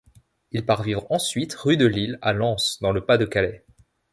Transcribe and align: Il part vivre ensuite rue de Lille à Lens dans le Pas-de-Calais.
Il 0.51 0.65
part 0.65 0.81
vivre 0.81 1.05
ensuite 1.11 1.53
rue 1.53 1.77
de 1.77 1.85
Lille 1.85 2.17
à 2.23 2.33
Lens 2.33 2.79
dans 2.81 2.91
le 2.91 3.05
Pas-de-Calais. 3.05 3.63